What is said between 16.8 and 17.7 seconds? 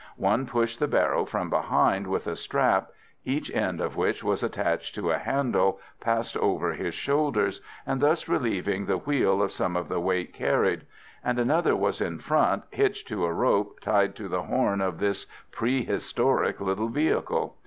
vehicle.